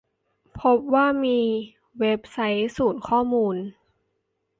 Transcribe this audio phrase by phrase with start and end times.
[0.59, 1.39] พบว่ามี
[1.99, 3.55] เว็บไซต์ศูนย์ข้อมูล